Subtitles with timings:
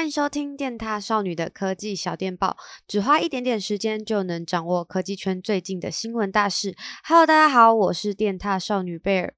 [0.00, 2.56] 欢迎收听电踏少女的科技小电报，
[2.88, 6.74] 只花一点点时间就能掌握科技圈最近的新闻大事。
[7.04, 9.34] Hello，大家好，我是电踏少女贝尔。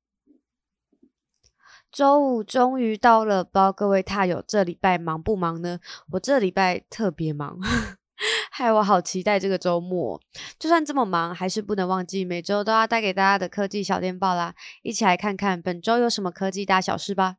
[1.90, 5.80] 周五终于到了，不知道各位踏友这礼拜忙不忙呢？
[6.12, 7.58] 我这礼拜特别忙，
[8.52, 10.20] 害我好期待这个周末。
[10.60, 14.54] 就算这么忙，还是不能忘记每周都要带给大家的科技小电报啦。
[14.82, 17.38] 一起来看看本周有什么科技大小事吧。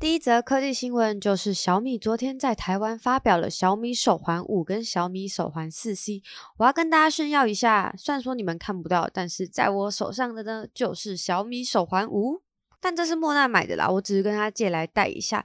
[0.00, 6.22] 第一则科技新闻就是小米昨天在台湾发表了小米手环五跟小米手环四 C，
[6.56, 12.40] 我要跟大家炫耀一下，虽然说你们看不到，但是在我手上的呢就是小米手环五，
[12.80, 15.44] 但这是莫娜买的啦，我只是跟她借来戴一下。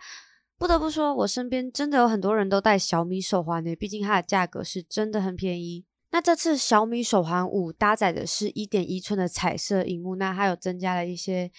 [0.57, 5.83] 不得不说，我身边真的有很多人都戴小米手环呢，毕竟它的价格是真的很便宜。
[6.11, 11.51] 那这次小米手环五搭载的是一点一寸的彩色荧幕，那它有增加了一些。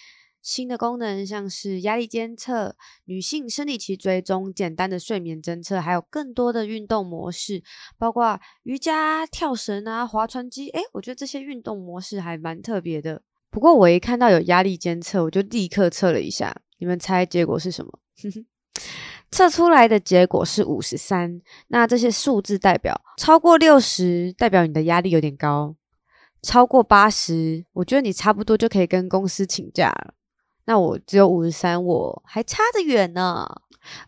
[0.46, 2.76] 新的功能像是压力监测、
[3.06, 7.64] 女性生理期追踪、简单的睡眠侦测，还有更多的运动模式，
[7.98, 10.68] 包括瑜伽、跳绳啊、划船机。
[10.68, 13.22] 诶，我觉得这些运动模式还蛮特别的。
[13.50, 16.56] 不过我一看到有压力监测，我就立刻测了一下。
[16.78, 17.98] 你们猜结果是什么？
[19.32, 21.42] 测出来的结果是五十三。
[21.66, 25.74] 那这些数字代表超过六十，代表你的压力有点高；
[26.40, 30.14] 超过八十，我觉得你差不多就可以跟公司请假了。
[30.66, 33.46] 那我只有五十三，我还差得远呢。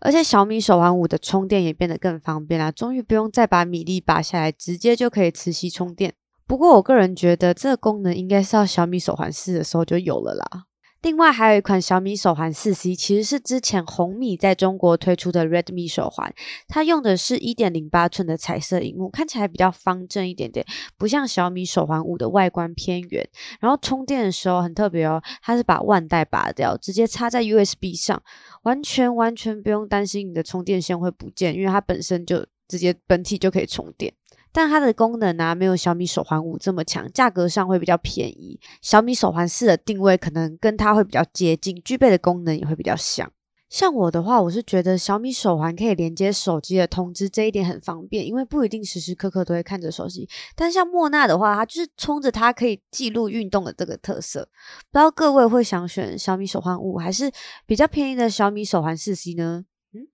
[0.00, 6.14] 而且小米手环五的充电也变得更方便啦，终于不用再把米粒拔下来，直接就可以磁吸充电。
[6.46, 10.64] 不过我个人觉得这个功能应该是到小米手环四的时候就有了啦。
[11.00, 16.34] 另外还有一款小米手环 4C，其实是之前红米在中国推出的 Redmi 手环，
[16.66, 23.28] 它用的是一点零八寸的彩色荧幕，看起来比较方正一点点，不像小米手环五的外观偏圆。
[23.60, 28.20] 然后充电的时候很特别哦，它是把腕带拔掉，直接插在 USB 上，
[28.62, 34.12] 完全完全不用担心你的充电线会不见，因为它本身就直接本体就可以充电。
[34.52, 38.58] 但它的功能呢、没有小米手环五这么强，价格上会比较便宜。
[38.82, 43.30] 小米手环四的定位可能跟它会比较接近，具备的功能也会比较像。
[43.68, 50.26] 像我的话，我是觉得小米手环可以连接手机的通知，这一点很方便，因为不一定时时刻刻都会看着手机。
[50.56, 54.48] 但像莫娜的话，它就是冲着它可以记录运动的这个特色。
[54.90, 57.30] 不知道各位会想选小米手环五，还是
[57.66, 59.66] 比较便宜的小米手环四 C 呢？
[59.92, 60.08] 嗯，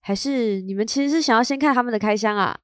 [0.00, 2.58] 还是你们其实是想要先看他们的开箱啊？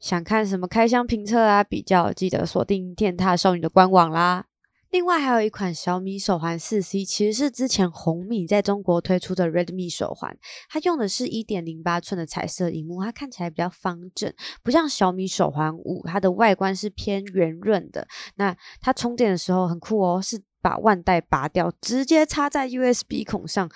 [0.00, 1.62] 想看什么开箱评测啊？
[1.62, 4.46] 比较记得锁定电踏少女的官网啦。
[4.90, 10.36] 另外还有一款小米手环四 C，其实是之前红米在中国推出的 Redmi 手环，
[10.68, 14.34] 它用的是一点零八寸的彩色荧幕，它看起来比较方正，
[14.64, 18.08] 不像小米手环五，它的外观是偏圆润的。
[18.34, 23.70] 那它充电的时候很酷哦，是把腕带拔掉，直接插在 USB 孔上。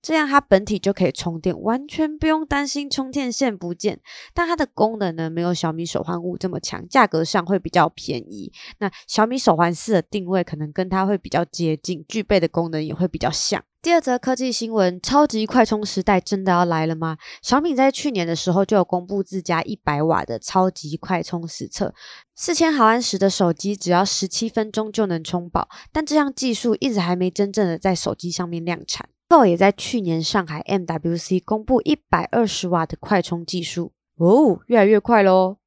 [0.00, 4.00] 这样它本体就可以充电，完全不用担心充电线不见。
[4.32, 8.52] 但它的功能呢，没有小米手环五这么强，价格上会比较便宜。
[8.78, 13.62] 那小米手环四的定位可能跟它会比较接近，具备的功能也会比较像。
[13.80, 17.16] 第二则科技新闻：超级快充时代真的要来了吗？
[17.42, 21.94] 小米在去年的时候就有公布自家一百瓦的超级快充实测，
[22.34, 25.68] 四千毫安时的手机只要十七分钟就能充饱。
[25.92, 29.08] 但这项技术一直还没真正的在手机上面量产。
[29.28, 35.58] Vivo 也在去年上海 MWC 公布一百二十瓦的快充技术哦，越来越快喽！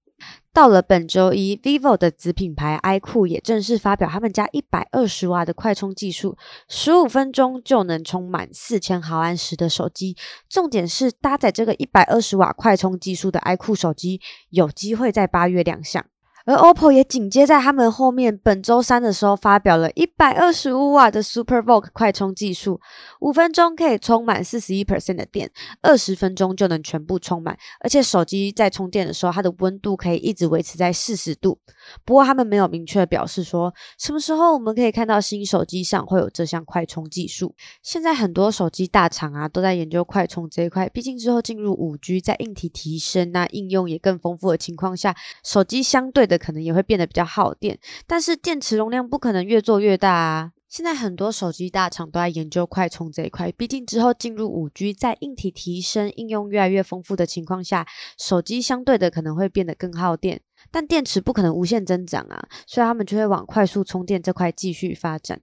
[0.51, 6.35] 到了本周一，vivo 的子品牌 iQOO 也正式发表他们家一百二十瓦的快充技术，
[6.67, 10.17] 十五分钟就能充满四千毫安时的手机。
[10.49, 14.19] 重点是搭载这个一百二十瓦快充技术的 iQOO 手机
[14.49, 16.05] 有机会在八月亮相。
[16.45, 22.79] 而 OPPO 也紧接在他们后面，本周三的时候发表了一百二十五瓦的 SuperVOOC 快充技术，
[23.19, 25.51] 五分钟可以充满四十一 percent 的电，
[25.81, 31.59] 二十分钟就能全部充满，而且手机在充电的时候，它的温度可以一直维持在四十度。
[32.05, 37.55] 不过他们没有明确表示说什么时候我们可以看到新手机上会有这项快充技术。
[37.81, 50.53] 现在很多手机大厂啊都在研究快充这一块，毕竟之后进入五 G，在硬体提升、那应用也更丰富的情况下，手机相对的可能也会变得比较耗电，但是电池容量不可能越做越大啊。
[50.69, 57.85] 现在很多手机大厂都在研究快充这一块，毕竟之后进入五 G，在硬体提升、应用越来越丰富的情况下，
[58.17, 60.39] 手机相对的可能会变得更耗电，
[60.71, 65.41] 但电池不可能无限增长啊，所以他们就会往快速充电这块继续发展。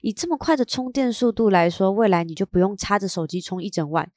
[0.00, 4.10] 以这么快的充电速度来说，未来你就不用插着手机充一整晚。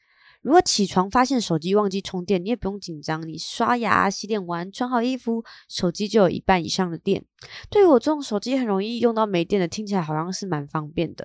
[0.44, 7.24] 如果起床发现手机忘记充电，你也不用紧张，你刷牙、洗脸完，穿好衣服，手机就有一半以上的电。
[7.69, 11.24] 对于我这种手机很容易用到没电的，听起来好像是蛮方便的。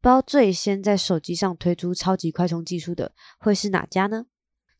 [0.00, 4.26] 不知道最先在手机上推出超级快充技术的会是哪家呢？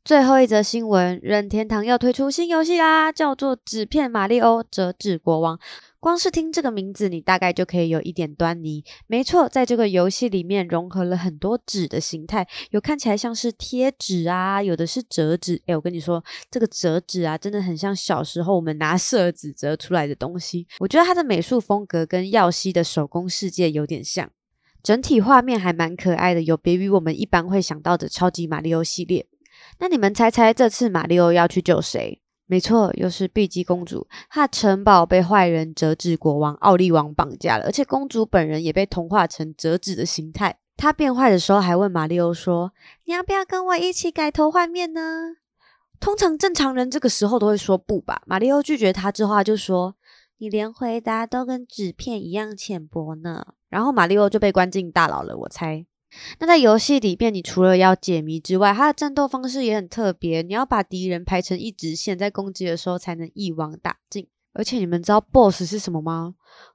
[0.02, 5.56] 最后一则新闻，任天堂要推出新游戏啦，叫做《纸片马里欧折纸国王》。
[6.00, 8.82] 光是听这个名字，你大概就可以有一点端倪。
[9.06, 15.60] 没错，在这个游戏里面融合了很多纸的形态，有看起来像是贴纸啊，有的是折纸。
[15.66, 20.66] 诶，我跟你说，这个折纸啊，真的很像小时候我们拿色纸折出来的东西。
[20.78, 24.30] 我觉得它的美术风格跟耀西的手工世界有点像，
[24.82, 29.26] 整体画面还蛮可爱的，有别于我们一般会想到的超级马里奥系列。
[29.78, 32.22] 那你们猜猜，这次马里奥要去救谁？
[32.50, 34.08] 没错，又是碧姬公主。
[34.28, 40.58] 她的城堡被坏人折纸国王奥利王绑架了，而且公主本人也被同化成折纸的形态。
[40.76, 42.72] 她变坏的时候还问马里奥说
[43.06, 45.36] ：“你要不要跟我一起改头换面呢？”
[46.00, 48.20] 通常正常人这个时候都会说不吧。
[48.26, 49.94] 马里奥拒绝他之后，他就说
[50.38, 55.36] ：“你连回答都跟纸片一样浅薄呢。”然后马里奥就被关进大牢了。
[55.36, 55.86] 我猜。
[56.38, 60.42] 那在游戏里边，你除了要解谜之外，它的战斗方式也很特别。
[60.42, 64.26] 你要把敌人排成一直线，在攻击的时候才能一网打尽。
[64.52, 66.34] 而且你们知道 BOSS 是什么吗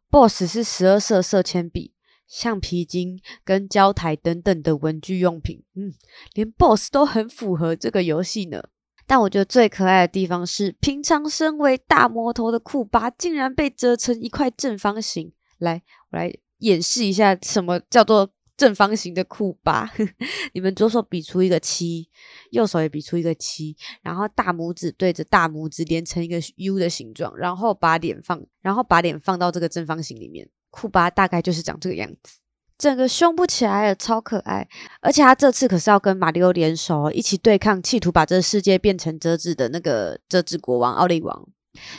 [0.10, 1.92] ？BOSS 是十二色色铅笔、
[2.26, 5.62] 橡皮筋跟胶台等等的文具用品。
[5.76, 5.94] 嗯，
[6.34, 8.64] 连 BOSS 都很符合这个游戏呢。
[9.06, 15.34] 但我觉得最可爱的地方是，平常身为大魔头的库巴，竟然被折成一块正方形。
[15.58, 18.30] 来，我来演示一下什么叫做。
[18.58, 19.92] 正方形的库巴，
[20.54, 22.10] 你们左手比出一个七，
[22.52, 32.40] 右手也比出一个七，然后大拇指对着大拇指连成一个 U 的形状，然后把脸放，然后把脸放到这个正方形里面，库巴大概就是长这个样子，
[32.78, 34.68] 整个凶不起来了，超可爱，
[35.02, 41.48] 而且他这次可是要跟马里奥联手，一起对抗企图把这个世界变成折纸的那个折纸国王奥利王。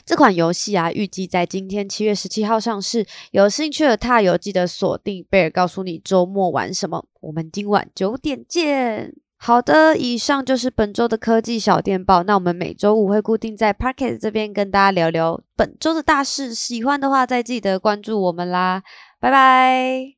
[0.05, 3.07] 这款游戏啊，预计在今天七月十七号上市。
[3.31, 7.05] 有兴趣的踏友记得锁定贝尔，告诉你周末玩什么。
[7.21, 9.15] 我们今晚九点见。
[9.39, 12.23] 好的，以上就是本周的科技小电报。
[12.23, 16.55] 那我们每周五会固定在 Podcast 这边跟大家聊聊本周的大事。
[16.55, 18.83] 喜欢的话，再记得关注我们啦。
[19.21, 20.16] 拜拜。